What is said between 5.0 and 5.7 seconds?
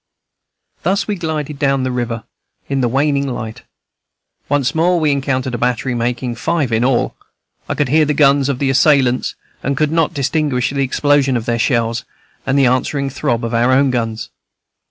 encountered a